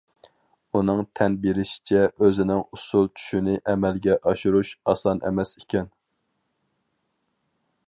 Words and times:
ئۇنىڭ 0.77 1.01
تەن 1.19 1.35
بېرىشىچە 1.43 2.01
ئۆزىنىڭ 2.25 2.63
ئۇسسۇل 2.63 3.11
چۈشىنى 3.19 3.55
ئەمەلگە 3.73 4.17
ئاشۇرۇش 4.31 4.73
ئاسان 4.95 5.23
ئەمەس 5.31 5.55
ئىكەن. 5.61 5.95